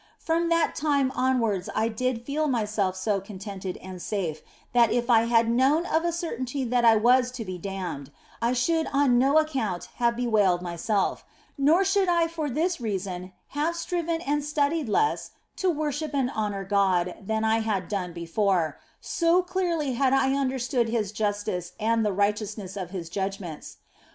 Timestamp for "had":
5.25-5.47, 17.59-17.87, 19.93-20.13